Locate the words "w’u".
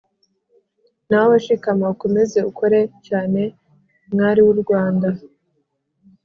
4.47-4.55